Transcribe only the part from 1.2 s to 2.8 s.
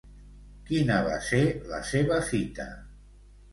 ser la seva fita?